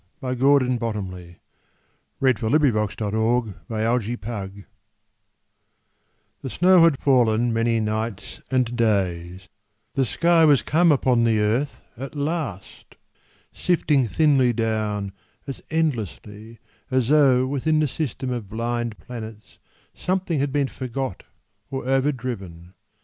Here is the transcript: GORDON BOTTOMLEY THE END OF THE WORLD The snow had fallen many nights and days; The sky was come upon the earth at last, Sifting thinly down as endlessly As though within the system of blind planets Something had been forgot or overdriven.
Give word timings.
GORDON 0.21 0.79
BOTTOMLEY 0.79 1.37
THE 2.19 2.27
END 2.27 2.43
OF 2.43 2.59
THE 2.59 3.11
WORLD 3.13 3.53
The 6.41 6.49
snow 6.49 6.83
had 6.85 6.97
fallen 6.99 7.53
many 7.53 7.79
nights 7.79 8.41
and 8.49 8.75
days; 8.75 9.47
The 9.93 10.03
sky 10.03 10.43
was 10.43 10.63
come 10.63 10.91
upon 10.91 11.23
the 11.23 11.39
earth 11.39 11.83
at 11.95 12.15
last, 12.15 12.95
Sifting 13.53 14.07
thinly 14.07 14.53
down 14.53 15.11
as 15.45 15.61
endlessly 15.69 16.57
As 16.89 17.09
though 17.09 17.45
within 17.45 17.77
the 17.77 17.87
system 17.87 18.31
of 18.31 18.49
blind 18.49 18.97
planets 18.97 19.59
Something 19.93 20.39
had 20.39 20.51
been 20.51 20.67
forgot 20.67 21.21
or 21.69 21.87
overdriven. 21.87 22.73